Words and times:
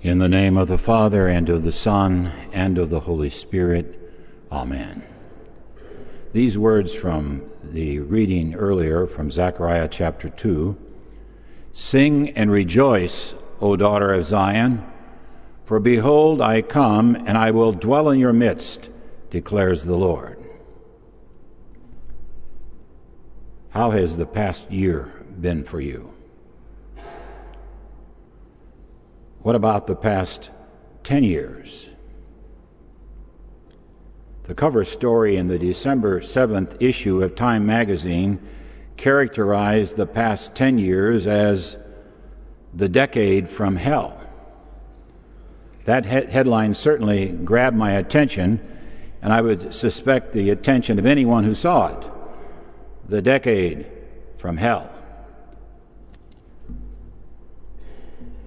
In 0.00 0.18
the 0.18 0.28
name 0.28 0.56
of 0.56 0.68
the 0.68 0.78
Father, 0.78 1.26
and 1.26 1.48
of 1.48 1.64
the 1.64 1.72
Son, 1.72 2.32
and 2.52 2.78
of 2.78 2.88
the 2.88 3.00
Holy 3.00 3.28
Spirit. 3.28 3.98
Amen. 4.52 5.02
These 6.32 6.56
words 6.56 6.94
from 6.94 7.42
the 7.64 7.98
reading 7.98 8.54
earlier 8.54 9.08
from 9.08 9.32
Zechariah 9.32 9.88
chapter 9.88 10.28
2 10.28 10.76
Sing 11.72 12.30
and 12.30 12.48
rejoice, 12.52 13.34
O 13.60 13.74
daughter 13.74 14.12
of 14.12 14.24
Zion, 14.24 14.86
for 15.64 15.80
behold, 15.80 16.40
I 16.40 16.62
come, 16.62 17.16
and 17.16 17.36
I 17.36 17.50
will 17.50 17.72
dwell 17.72 18.08
in 18.08 18.20
your 18.20 18.32
midst, 18.32 18.90
declares 19.30 19.82
the 19.82 19.96
Lord. 19.96 20.38
How 23.70 23.90
has 23.90 24.16
the 24.16 24.26
past 24.26 24.70
year 24.70 25.12
been 25.40 25.64
for 25.64 25.80
you? 25.80 26.14
What 29.42 29.54
about 29.54 29.86
the 29.86 29.94
past 29.94 30.50
10 31.04 31.22
years? 31.22 31.88
The 34.44 34.54
cover 34.54 34.82
story 34.82 35.36
in 35.36 35.48
the 35.48 35.58
December 35.58 36.20
7th 36.20 36.76
issue 36.80 37.22
of 37.22 37.34
Time 37.34 37.66
magazine 37.66 38.40
characterized 38.96 39.96
the 39.96 40.06
past 40.06 40.54
10 40.54 40.78
years 40.78 41.26
as 41.26 41.76
the 42.74 42.88
decade 42.88 43.48
from 43.48 43.76
hell. 43.76 44.20
That 45.84 46.06
he- 46.06 46.30
headline 46.32 46.74
certainly 46.74 47.28
grabbed 47.28 47.76
my 47.76 47.92
attention, 47.92 48.60
and 49.22 49.32
I 49.32 49.40
would 49.40 49.72
suspect 49.72 50.32
the 50.32 50.50
attention 50.50 50.98
of 50.98 51.06
anyone 51.06 51.44
who 51.44 51.54
saw 51.54 51.88
it. 51.88 52.06
The 53.08 53.22
decade 53.22 53.86
from 54.36 54.56
hell. 54.56 54.90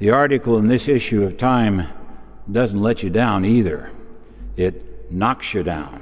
The 0.02 0.10
article 0.10 0.58
in 0.58 0.66
this 0.66 0.88
issue 0.88 1.22
of 1.22 1.38
Time 1.38 1.88
doesn't 2.52 2.82
let 2.82 3.04
you 3.04 3.12
down 3.12 3.46
either, 3.46 3.92
it 4.58 5.12
knocks 5.12 5.54
you 5.54 5.62
down. 5.62 6.02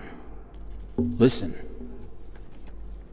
Listen. 0.97 1.53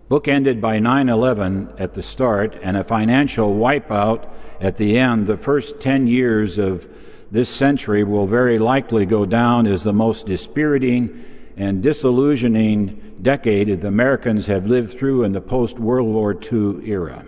Book 0.09 0.28
ended 0.28 0.61
by 0.61 0.78
9 0.78 1.09
11 1.09 1.73
at 1.77 1.95
the 1.95 2.03
start 2.03 2.56
and 2.62 2.77
a 2.77 2.84
financial 2.84 3.53
wipeout 3.53 4.28
at 4.61 4.77
the 4.77 4.97
end. 4.97 5.27
The 5.27 5.37
first 5.37 5.81
10 5.81 6.06
years 6.06 6.56
of 6.56 6.87
this 7.33 7.48
century 7.48 8.05
will 8.05 8.28
very 8.28 8.61
likely 8.61 9.06
go 9.06 9.27
down 9.27 9.67
as 9.67 9.83
the 9.83 9.93
most 9.93 10.25
dispiriting 10.27 11.25
and 11.56 11.83
disillusioning 11.83 13.17
decade 13.21 13.67
that 13.71 13.81
the 13.81 13.89
Americans 13.89 14.47
have 14.47 14.69
lived 14.69 14.97
through 14.97 15.25
in 15.25 15.33
the 15.33 15.41
post 15.41 15.81
World 15.81 16.06
War 16.06 16.33
II 16.33 16.89
era. 16.89 17.27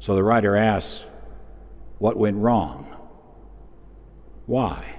So 0.00 0.14
the 0.14 0.22
writer 0.22 0.54
asks, 0.54 1.06
what 2.00 2.16
went 2.16 2.38
wrong? 2.38 2.86
Why? 4.46 4.96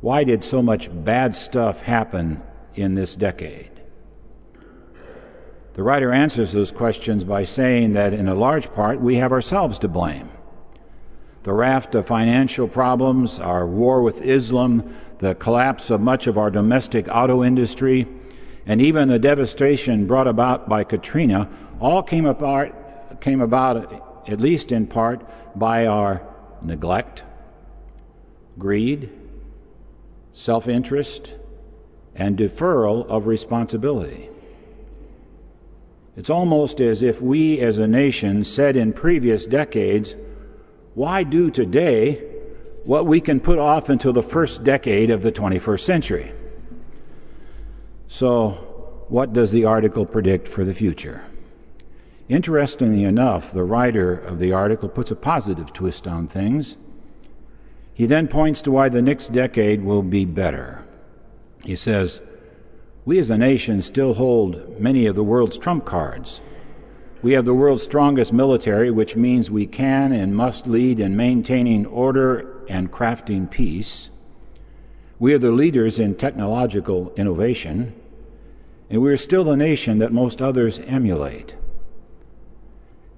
Why 0.00 0.24
did 0.24 0.42
so 0.42 0.62
much 0.62 0.88
bad 0.90 1.36
stuff 1.36 1.82
happen 1.82 2.42
in 2.74 2.94
this 2.94 3.14
decade? 3.14 3.70
The 5.74 5.82
writer 5.82 6.10
answers 6.12 6.52
those 6.52 6.72
questions 6.72 7.22
by 7.22 7.44
saying 7.44 7.92
that 7.92 8.14
in 8.14 8.28
a 8.28 8.34
large 8.34 8.72
part 8.72 8.98
we 8.98 9.16
have 9.16 9.30
ourselves 9.30 9.78
to 9.80 9.88
blame. 9.88 10.30
The 11.42 11.52
raft 11.52 11.94
of 11.94 12.06
financial 12.06 12.66
problems, 12.66 13.38
our 13.38 13.66
war 13.66 14.00
with 14.00 14.22
Islam, 14.22 14.96
the 15.18 15.34
collapse 15.34 15.90
of 15.90 16.00
much 16.00 16.26
of 16.26 16.38
our 16.38 16.50
domestic 16.50 17.08
auto 17.08 17.44
industry, 17.44 18.08
and 18.64 18.80
even 18.80 19.08
the 19.08 19.18
devastation 19.18 20.06
brought 20.06 20.26
about 20.26 20.66
by 20.66 20.82
Katrina 20.82 21.50
all 21.78 22.02
came 22.02 22.24
about, 22.24 23.20
came 23.20 23.42
about 23.42 24.15
at 24.26 24.40
least 24.40 24.72
in 24.72 24.86
part, 24.86 25.24
by 25.58 25.86
our 25.86 26.22
neglect, 26.62 27.22
greed, 28.58 29.10
self 30.32 30.68
interest, 30.68 31.34
and 32.14 32.36
deferral 32.36 33.06
of 33.08 33.26
responsibility. 33.26 34.30
It's 36.16 36.30
almost 36.30 36.80
as 36.80 37.02
if 37.02 37.20
we 37.20 37.60
as 37.60 37.78
a 37.78 37.86
nation 37.86 38.44
said 38.44 38.76
in 38.76 38.92
previous 38.92 39.44
decades, 39.44 40.16
why 40.94 41.22
do 41.22 41.50
today 41.50 42.24
what 42.84 43.04
we 43.04 43.20
can 43.20 43.38
put 43.38 43.58
off 43.58 43.90
until 43.90 44.14
the 44.14 44.22
first 44.22 44.64
decade 44.64 45.10
of 45.10 45.22
the 45.22 45.32
21st 45.32 45.80
century? 45.80 46.32
So, 48.08 49.04
what 49.08 49.32
does 49.32 49.50
the 49.50 49.66
article 49.66 50.06
predict 50.06 50.48
for 50.48 50.64
the 50.64 50.72
future? 50.72 51.22
Interestingly 52.28 53.04
enough, 53.04 53.52
the 53.52 53.62
writer 53.62 54.12
of 54.12 54.38
the 54.38 54.52
article 54.52 54.88
puts 54.88 55.12
a 55.12 55.16
positive 55.16 55.72
twist 55.72 56.08
on 56.08 56.26
things. 56.26 56.76
He 57.94 58.06
then 58.06 58.26
points 58.26 58.60
to 58.62 58.72
why 58.72 58.88
the 58.88 59.00
next 59.00 59.32
decade 59.32 59.82
will 59.82 60.02
be 60.02 60.24
better. 60.24 60.84
He 61.64 61.76
says, 61.76 62.20
We 63.04 63.18
as 63.20 63.30
a 63.30 63.38
nation 63.38 63.80
still 63.80 64.14
hold 64.14 64.80
many 64.80 65.06
of 65.06 65.14
the 65.14 65.22
world's 65.22 65.56
trump 65.56 65.84
cards. 65.84 66.40
We 67.22 67.32
have 67.32 67.44
the 67.44 67.54
world's 67.54 67.84
strongest 67.84 68.32
military, 68.32 68.90
which 68.90 69.16
means 69.16 69.50
we 69.50 69.66
can 69.66 70.12
and 70.12 70.36
must 70.36 70.66
lead 70.66 71.00
in 71.00 71.16
maintaining 71.16 71.86
order 71.86 72.64
and 72.68 72.90
crafting 72.90 73.50
peace. 73.50 74.10
We 75.18 75.32
are 75.32 75.38
the 75.38 75.50
leaders 75.50 75.98
in 75.98 76.16
technological 76.16 77.12
innovation, 77.16 77.94
and 78.90 79.00
we 79.00 79.10
are 79.10 79.16
still 79.16 79.44
the 79.44 79.56
nation 79.56 79.98
that 79.98 80.12
most 80.12 80.42
others 80.42 80.80
emulate. 80.80 81.54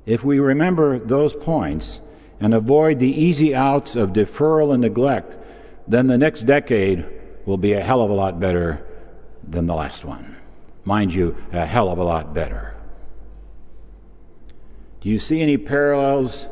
If 0.08 0.24
we 0.24 0.38
remember 0.38 0.98
those 0.98 1.34
points 1.34 2.00
and 2.40 2.54
avoid 2.54 2.98
the 2.98 3.10
easy 3.10 3.54
outs 3.54 3.94
of 3.94 4.14
deferral 4.14 4.72
and 4.72 4.80
neglect, 4.80 5.36
then 5.86 6.06
the 6.06 6.16
next 6.16 6.44
decade 6.44 7.04
will 7.44 7.58
be 7.58 7.74
a 7.74 7.84
hell 7.84 8.00
of 8.00 8.08
a 8.08 8.14
lot 8.14 8.40
better 8.40 8.82
than 9.46 9.66
the 9.66 9.74
last 9.74 10.06
one. 10.06 10.36
Mind 10.82 11.12
you, 11.12 11.36
a 11.52 11.66
hell 11.66 11.90
of 11.90 11.98
a 11.98 12.04
lot 12.04 12.32
better. 12.32 12.74
Do 15.02 15.10
you 15.10 15.18
see 15.18 15.42
any 15.42 15.58
parallels 15.58 16.46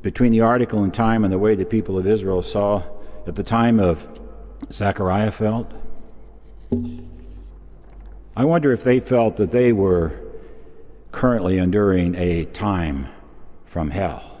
between 0.00 0.32
the 0.32 0.40
article 0.40 0.82
in 0.84 0.90
time 0.90 1.24
and 1.24 1.32
the 1.32 1.38
way 1.38 1.54
the 1.54 1.66
people 1.66 1.98
of 1.98 2.06
Israel 2.06 2.40
saw 2.40 2.82
at 3.26 3.34
the 3.34 3.42
time 3.42 3.78
of 3.78 4.08
Zechariah 4.72 5.32
felt? 5.32 5.70
I 8.34 8.46
wonder 8.46 8.72
if 8.72 8.84
they 8.84 9.00
felt 9.00 9.36
that 9.36 9.50
they 9.50 9.74
were 9.74 10.31
currently 11.12 11.58
enduring 11.58 12.14
a 12.16 12.46
time 12.46 13.08
from 13.64 13.90
hell. 13.90 14.40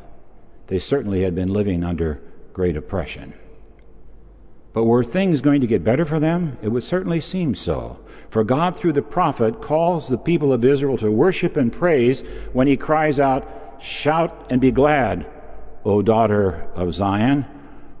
They 0.66 0.78
certainly 0.78 1.22
had 1.22 1.34
been 1.34 1.52
living 1.52 1.84
under 1.84 2.20
great 2.52 2.76
oppression. 2.76 3.34
But 4.72 4.84
were 4.84 5.04
things 5.04 5.42
going 5.42 5.60
to 5.60 5.66
get 5.66 5.84
better 5.84 6.04
for 6.04 6.18
them? 6.18 6.58
It 6.62 6.68
would 6.68 6.84
certainly 6.84 7.20
seem 7.20 7.54
so. 7.54 7.98
For 8.30 8.42
God, 8.42 8.74
through 8.74 8.94
the 8.94 9.02
prophet, 9.02 9.60
calls 9.60 10.08
the 10.08 10.16
people 10.16 10.52
of 10.52 10.64
Israel 10.64 10.96
to 10.98 11.12
worship 11.12 11.56
and 11.56 11.70
praise 11.70 12.22
when 12.54 12.66
he 12.66 12.76
cries 12.78 13.20
out, 13.20 13.46
Shout 13.78 14.46
and 14.48 14.60
be 14.60 14.70
glad, 14.70 15.26
O 15.84 16.00
daughter 16.00 16.68
of 16.74 16.94
Zion, 16.94 17.44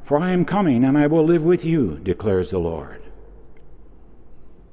for 0.02 0.18
I 0.18 0.30
am 0.30 0.44
coming 0.44 0.84
and 0.84 0.96
I 0.96 1.08
will 1.08 1.24
live 1.24 1.42
with 1.42 1.64
you, 1.64 1.98
declares 2.02 2.50
the 2.50 2.58
Lord. 2.58 3.02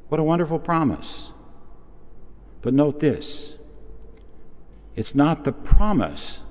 What 0.07 0.19
a 0.19 0.23
wonderful 0.23 0.59
promise. 0.59 1.31
But 2.61 2.73
note 2.73 2.99
this 2.99 3.55
it's 4.99 5.15
not 5.15 5.45
the 5.45 5.53
promise 5.53 6.41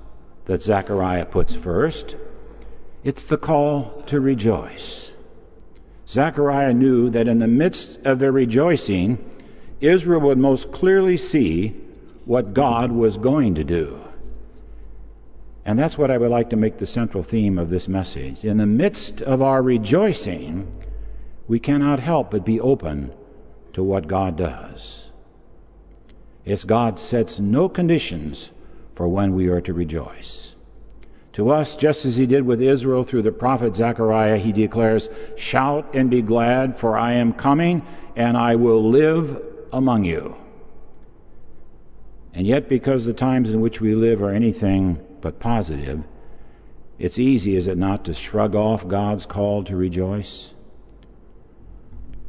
that 0.45 0.63
Zechariah 0.63 1.27
puts 1.27 1.53
first, 1.53 2.15
it's 3.03 3.21
the 3.21 3.37
call 3.37 4.01
to 4.07 4.19
rejoice. 4.19 5.11
Zechariah 6.07 6.73
knew 6.73 7.11
that 7.11 7.27
in 7.27 7.37
the 7.37 7.47
midst 7.47 7.99
of 8.07 8.17
their 8.17 8.31
rejoicing, 8.31 9.23
Israel 9.81 10.21
would 10.21 10.39
most 10.39 10.71
clearly 10.71 11.15
see 11.15 11.75
what 12.25 12.55
God 12.55 12.91
was 12.91 13.17
going 13.17 13.53
to 13.53 13.63
do. 13.63 14.03
And 15.63 15.77
that's 15.77 15.99
what 15.99 16.09
I 16.09 16.17
would 16.17 16.31
like 16.31 16.49
to 16.49 16.55
make 16.55 16.79
the 16.79 16.87
central 16.87 17.21
theme 17.21 17.59
of 17.59 17.69
this 17.69 17.87
message. 17.87 18.43
In 18.43 18.57
the 18.57 18.65
midst 18.65 19.21
of 19.21 19.43
our 19.43 19.61
rejoicing, 19.61 20.75
we 21.47 21.59
cannot 21.59 21.99
help 21.99 22.31
but 22.31 22.45
be 22.45 22.59
open 22.59 23.13
to 23.73 23.83
what 23.83 24.07
God 24.07 24.35
does. 24.37 25.08
It's 26.45 26.63
God 26.63 26.97
sets 26.97 27.39
no 27.39 27.69
conditions 27.69 28.51
for 28.95 29.07
when 29.07 29.35
we 29.35 29.47
are 29.47 29.61
to 29.61 29.73
rejoice. 29.73 30.55
To 31.33 31.49
us, 31.51 31.75
just 31.75 32.05
as 32.05 32.17
he 32.17 32.25
did 32.25 32.45
with 32.45 32.61
Israel 32.61 33.03
through 33.03 33.21
the 33.21 33.31
prophet 33.31 33.75
Zechariah, 33.75 34.37
he 34.37 34.51
declares, 34.51 35.09
Shout 35.37 35.93
and 35.93 36.09
be 36.09 36.21
glad, 36.21 36.77
for 36.77 36.97
I 36.97 37.13
am 37.13 37.33
coming, 37.33 37.85
and 38.15 38.35
I 38.35 38.55
will 38.55 38.89
live 38.89 39.41
among 39.71 40.03
you. 40.03 40.35
And 42.33 42.45
yet, 42.45 42.67
because 42.67 43.05
the 43.05 43.13
times 43.13 43.51
in 43.51 43.61
which 43.61 43.79
we 43.79 43.95
live 43.95 44.21
are 44.21 44.31
anything 44.31 45.05
but 45.21 45.39
positive, 45.39 46.03
it's 46.97 47.19
easy, 47.19 47.55
is 47.55 47.67
it 47.67 47.77
not, 47.77 48.03
to 48.05 48.13
shrug 48.13 48.55
off 48.55 48.87
God's 48.87 49.25
call 49.25 49.63
to 49.63 49.75
rejoice? 49.75 50.53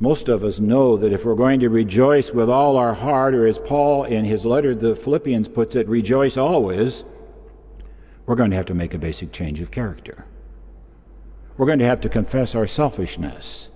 Most 0.03 0.31
of 0.31 0.43
us 0.43 0.59
know 0.59 0.97
that 0.97 1.13
if 1.13 1.27
we're 1.27 1.35
going 1.35 1.61
to 1.61 1.69
rejoice 1.69 2.33
with 2.33 2.49
all 2.49 2.79
our 2.79 2.95
heart, 2.95 3.35
or 3.35 3.47
as 3.47 3.59
Paul 3.59 4.05
in 4.05 4.25
his 4.25 4.47
letter 4.47 4.75
to 4.75 4.81
the 4.81 4.97
Philippians 4.97 5.47
puts 5.47 5.77
it, 5.77 5.87
rejoice 5.89 6.39
always, 6.39 7.05
we're 8.25 8.35
going 8.35 8.51
to 8.51 8.57
have 8.57 8.67
to 8.67 8.75
make 8.75 8.95
a 8.95 8.99
basic 8.99 9.31
change 9.31 9.61
of 9.61 9.71
character. 9.71 10.25
We're 11.59 11.67
going 11.67 11.81
to 11.81 11.85
have 11.85 12.01
to 12.01 12.09
confess 12.09 12.55
our 12.55 12.67
selfishness, 12.67 13.69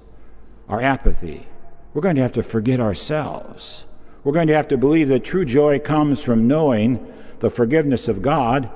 our 0.67 0.81
apathy. 0.81 1.47
We're 1.93 2.01
going 2.01 2.17
to 2.17 2.23
have 2.23 2.33
to 2.33 2.43
forget 2.43 2.81
ourselves. 2.81 3.85
We're 4.23 4.33
going 4.33 4.47
to 4.47 4.55
have 4.55 4.69
to 4.69 4.79
believe 4.79 5.09
that 5.09 5.25
true 5.25 5.45
joy 5.45 5.79
comes 5.79 6.23
from 6.23 6.49
knowing 6.49 7.07
the 7.41 7.51
forgiveness 7.51 8.09
of 8.09 8.23
God 8.23 8.71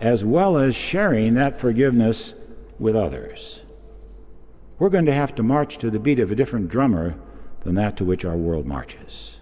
as 0.00 0.24
well 0.24 0.56
as 0.56 0.74
sharing 0.74 1.34
that 1.34 1.60
forgiveness 1.60 2.32
with 2.78 2.96
others. 2.96 3.60
We're 4.78 4.90
going 4.90 5.06
to 5.06 5.14
have 5.14 5.34
to 5.36 5.42
march 5.42 5.78
to 5.78 5.90
the 5.90 5.98
beat 5.98 6.18
of 6.18 6.30
a 6.30 6.34
different 6.34 6.68
drummer 6.68 7.16
than 7.60 7.74
that 7.76 7.96
to 7.96 8.04
which 8.04 8.24
our 8.24 8.36
world 8.36 8.66
marches. 8.66 9.36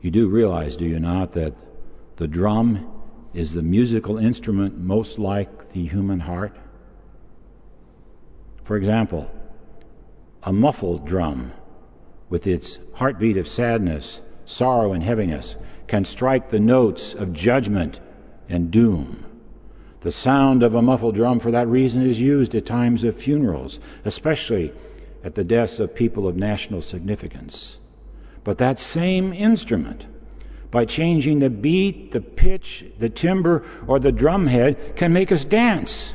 You 0.00 0.10
do 0.10 0.28
realize, 0.28 0.76
do 0.76 0.86
you 0.86 0.98
not, 0.98 1.32
that 1.32 1.54
the 2.16 2.28
drum 2.28 2.90
is 3.34 3.52
the 3.52 3.62
musical 3.62 4.16
instrument 4.16 4.78
most 4.78 5.18
like 5.18 5.72
the 5.72 5.86
human 5.86 6.20
heart? 6.20 6.56
For 8.64 8.76
example, 8.76 9.30
a 10.42 10.52
muffled 10.52 11.06
drum 11.06 11.52
with 12.30 12.46
its 12.46 12.78
heartbeat 12.94 13.36
of 13.36 13.46
sadness, 13.46 14.20
sorrow, 14.44 14.92
and 14.92 15.02
heaviness 15.02 15.56
can 15.86 16.04
strike 16.04 16.48
the 16.48 16.60
notes 16.60 17.14
of 17.14 17.32
judgment 17.32 18.00
and 18.48 18.70
doom. 18.70 19.24
The 20.00 20.12
sound 20.12 20.62
of 20.62 20.74
a 20.74 20.82
muffled 20.82 21.14
drum, 21.14 21.40
for 21.40 21.50
that 21.50 21.68
reason, 21.68 22.06
is 22.06 22.20
used 22.20 22.54
at 22.54 22.66
times 22.66 23.02
of 23.02 23.18
funerals, 23.18 23.80
especially 24.04 24.72
at 25.24 25.34
the 25.34 25.44
deaths 25.44 25.80
of 25.80 25.94
people 25.94 26.28
of 26.28 26.36
national 26.36 26.82
significance. 26.82 27.78
But 28.44 28.58
that 28.58 28.78
same 28.78 29.32
instrument, 29.32 30.06
by 30.70 30.84
changing 30.84 31.40
the 31.40 31.50
beat, 31.50 32.12
the 32.12 32.20
pitch, 32.20 32.84
the 32.98 33.08
timbre, 33.08 33.64
or 33.86 33.98
the 33.98 34.12
drumhead, 34.12 34.94
can 34.94 35.12
make 35.12 35.32
us 35.32 35.44
dance. 35.44 36.14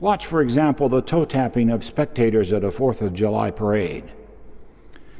Watch, 0.00 0.24
for 0.24 0.40
example, 0.40 0.88
the 0.88 1.02
toe 1.02 1.24
tapping 1.24 1.70
of 1.70 1.84
spectators 1.84 2.52
at 2.52 2.64
a 2.64 2.70
Fourth 2.70 3.02
of 3.02 3.12
July 3.12 3.50
parade. 3.50 4.10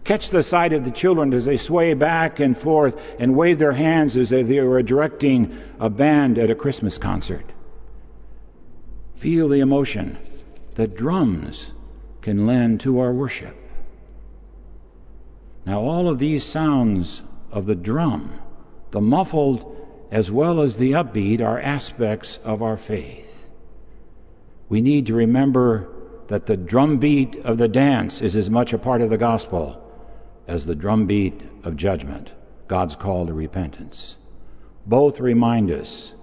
Catch 0.08 0.30
the 0.30 0.42
sight 0.42 0.72
of 0.72 0.86
the 0.86 0.90
children 0.90 1.34
as 1.34 1.44
they 1.44 1.58
sway 1.58 1.92
back 1.92 2.40
and 2.40 2.56
forth 2.56 2.98
and 3.18 3.36
wave 3.36 3.58
their 3.58 3.74
hands 3.74 4.16
as 4.16 4.32
if 4.32 4.48
they 4.48 4.58
were 4.58 4.82
directing 4.82 5.54
a 5.78 5.90
band 5.90 6.38
at 6.38 6.48
a 6.48 6.54
Christmas 6.54 6.96
concert. 6.96 7.52
Feel 9.16 9.50
the 9.50 9.60
emotion 9.60 10.16
that 10.76 10.96
drums 10.96 11.72
can 12.22 12.46
lend 12.46 12.80
to 12.80 12.98
our 12.98 13.12
worship. 13.12 13.54
Now, 15.66 15.82
all 15.82 16.08
of 16.08 16.18
these 16.18 16.42
sounds 16.42 17.22
of 17.52 17.66
the 17.66 17.74
drum, 17.74 18.38
the 18.92 19.02
muffled 19.02 19.76
as 20.10 20.32
well 20.32 20.62
as 20.62 20.78
the 20.78 20.92
upbeat, 20.92 21.42
are 21.42 21.60
aspects 21.60 22.40
of 22.44 22.62
our 22.62 22.78
faith. 22.78 23.46
We 24.70 24.80
need 24.80 25.04
to 25.08 25.14
remember 25.14 25.86
that 26.28 26.46
the 26.46 26.56
drumbeat 26.56 27.36
of 27.44 27.58
the 27.58 27.68
dance 27.68 28.22
is 28.22 28.36
as 28.36 28.48
much 28.48 28.72
a 28.72 28.78
part 28.78 29.02
of 29.02 29.10
the 29.10 29.18
gospel 29.18 29.84
as 30.48 30.66
the 30.66 30.74
drumbeat 30.74 31.42
of 31.62 31.76
judgment, 31.76 32.32
God's 32.66 32.96
call 32.96 33.26
to 33.26 33.32
repentance. 33.32 34.16
Both 34.86 35.20
remind 35.20 35.70
us 35.70 36.14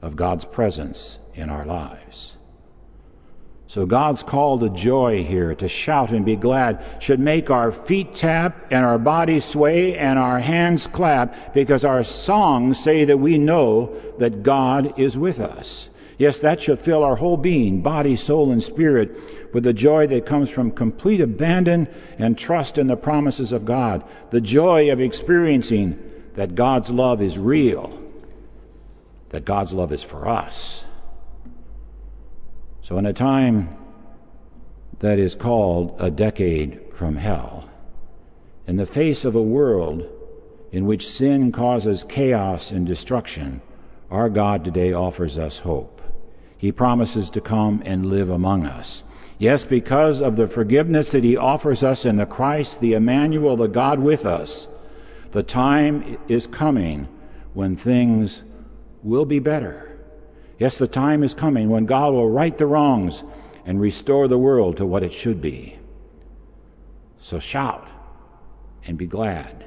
of 0.00 0.16
God's 0.16 0.44
presence 0.44 1.18
in 1.34 1.50
our 1.50 1.66
lives. 1.66 2.36
So 3.66 3.84
God's 3.84 4.22
call 4.22 4.58
to 4.60 4.70
joy 4.70 5.24
here, 5.24 5.54
to 5.56 5.68
shout 5.68 6.10
and 6.10 6.24
be 6.24 6.36
glad, 6.36 6.82
should 7.00 7.20
make 7.20 7.50
our 7.50 7.70
feet 7.70 8.14
tap 8.14 8.68
and 8.70 8.82
our 8.82 8.98
bodies 8.98 9.44
sway 9.44 9.94
and 9.94 10.18
our 10.18 10.38
hands 10.38 10.86
clap 10.86 11.52
because 11.52 11.84
our 11.84 12.02
songs 12.02 12.82
say 12.82 13.04
that 13.04 13.18
we 13.18 13.36
know 13.36 13.94
that 14.18 14.42
God 14.42 14.98
is 14.98 15.18
with 15.18 15.38
us. 15.38 15.90
Yes, 16.18 16.40
that 16.40 16.60
should 16.60 16.80
fill 16.80 17.04
our 17.04 17.14
whole 17.14 17.36
being, 17.36 17.80
body, 17.80 18.16
soul, 18.16 18.50
and 18.50 18.60
spirit, 18.60 19.16
with 19.54 19.62
the 19.62 19.72
joy 19.72 20.08
that 20.08 20.26
comes 20.26 20.50
from 20.50 20.72
complete 20.72 21.20
abandon 21.20 21.88
and 22.18 22.36
trust 22.36 22.76
in 22.76 22.88
the 22.88 22.96
promises 22.96 23.52
of 23.52 23.64
God, 23.64 24.04
the 24.30 24.40
joy 24.40 24.90
of 24.90 25.00
experiencing 25.00 25.96
that 26.34 26.56
God's 26.56 26.90
love 26.90 27.22
is 27.22 27.38
real, 27.38 27.96
that 29.28 29.44
God's 29.44 29.72
love 29.72 29.92
is 29.92 30.02
for 30.02 30.26
us. 30.26 30.84
So, 32.82 32.98
in 32.98 33.06
a 33.06 33.12
time 33.12 33.76
that 34.98 35.20
is 35.20 35.36
called 35.36 35.94
a 36.00 36.10
decade 36.10 36.80
from 36.94 37.14
hell, 37.14 37.70
in 38.66 38.76
the 38.76 38.86
face 38.86 39.24
of 39.24 39.36
a 39.36 39.42
world 39.42 40.04
in 40.72 40.84
which 40.84 41.08
sin 41.08 41.52
causes 41.52 42.04
chaos 42.08 42.72
and 42.72 42.86
destruction, 42.86 43.62
our 44.10 44.28
God 44.28 44.64
today 44.64 44.92
offers 44.92 45.38
us 45.38 45.60
hope. 45.60 45.98
He 46.58 46.72
promises 46.72 47.30
to 47.30 47.40
come 47.40 47.82
and 47.86 48.06
live 48.06 48.28
among 48.28 48.66
us. 48.66 49.04
Yes, 49.38 49.64
because 49.64 50.20
of 50.20 50.34
the 50.34 50.48
forgiveness 50.48 51.12
that 51.12 51.22
He 51.22 51.36
offers 51.36 51.84
us 51.84 52.04
in 52.04 52.16
the 52.16 52.26
Christ, 52.26 52.80
the 52.80 52.94
Emmanuel, 52.94 53.56
the 53.56 53.68
God 53.68 54.00
with 54.00 54.26
us, 54.26 54.66
the 55.30 55.44
time 55.44 56.18
is 56.26 56.48
coming 56.48 57.08
when 57.54 57.76
things 57.76 58.42
will 59.04 59.24
be 59.24 59.38
better. 59.38 59.96
Yes, 60.58 60.76
the 60.76 60.88
time 60.88 61.22
is 61.22 61.32
coming 61.34 61.68
when 61.68 61.86
God 61.86 62.12
will 62.12 62.28
right 62.28 62.58
the 62.58 62.66
wrongs 62.66 63.22
and 63.64 63.80
restore 63.80 64.26
the 64.26 64.38
world 64.38 64.76
to 64.78 64.86
what 64.86 65.04
it 65.04 65.12
should 65.12 65.40
be. 65.40 65.78
So 67.20 67.38
shout 67.38 67.86
and 68.84 68.98
be 68.98 69.06
glad. 69.06 69.66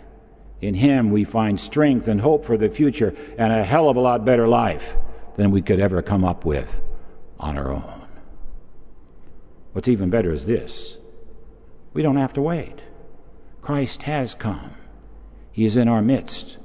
In 0.59 0.73
Him 0.73 1.11
we 1.11 1.23
find 1.23 1.57
strength 1.57 2.09
and 2.09 2.19
hope 2.19 2.43
for 2.43 2.57
the 2.57 2.69
future 2.69 3.15
and 3.37 3.53
a 3.53 3.63
hell 3.63 3.87
of 3.87 3.95
a 3.95 4.01
lot 4.01 4.25
better 4.25 4.47
life 4.49 4.97
than 5.41 5.49
we 5.49 5.63
could 5.63 5.79
ever 5.79 6.03
come 6.03 6.23
up 6.23 6.45
with 6.45 6.79
on 7.39 7.57
our 7.57 7.71
own. 7.71 8.05
What's 9.73 9.87
even 9.87 10.11
better 10.11 10.31
is 10.31 10.45
this 10.45 10.97
we 11.93 12.03
don't 12.03 12.17
have 12.17 12.33
to 12.33 12.41
wait. 12.43 12.83
Christ 13.63 14.03
has 14.03 14.35
come, 14.35 14.75
He 15.51 15.65
is 15.65 15.75
in 15.75 15.87
our 15.87 16.03
midst. 16.03 16.59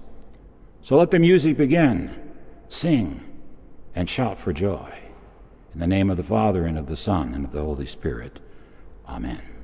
So 0.82 0.98
let 0.98 1.10
the 1.10 1.18
music 1.18 1.56
begin. 1.56 2.22
Sing 2.68 3.24
and 3.94 4.10
shout 4.10 4.38
for 4.38 4.52
joy. 4.52 4.92
In 5.72 5.80
the 5.80 5.86
name 5.86 6.10
of 6.10 6.18
the 6.18 6.22
Father, 6.22 6.66
and 6.66 6.76
of 6.76 6.86
the 6.86 6.96
Son, 6.96 7.32
and 7.32 7.46
of 7.46 7.52
the 7.52 7.62
Holy 7.62 7.86
Spirit. 7.86 8.40
Amen. 9.08 9.55